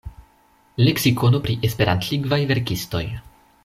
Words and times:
Leksikono 0.87 1.43
pri 1.45 1.57
Esperantlingvaj 1.71 2.43
verkistoj. 2.55 3.05